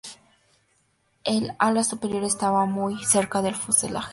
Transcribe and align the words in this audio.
El 1.25 1.51
ala 1.59 1.83
superior 1.83 2.23
estaba 2.23 2.65
muy 2.65 3.05
cerca 3.05 3.43
del 3.43 3.53
fuselaje. 3.53 4.09